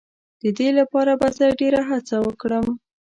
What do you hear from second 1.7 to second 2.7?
هڅه وکړم.